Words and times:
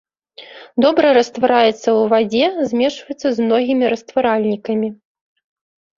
Добра 0.85 1.07
раствараецца 1.17 1.75
ў 1.75 2.01
вадзе, 2.15 2.45
змешваецца 2.71 3.27
з 3.37 3.45
многім 3.47 3.79
растваральнікамі. 3.95 4.89